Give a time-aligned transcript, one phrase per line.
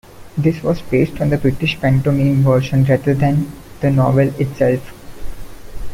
[0.35, 3.51] This was based on the British pantomime version rather than
[3.81, 4.81] the novel itself.